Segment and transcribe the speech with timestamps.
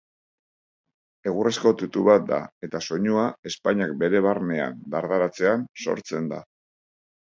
[1.31, 6.47] Egurrezko tutu bat da eta soinua ezpainak bere barnean dardaratzean sortzen da.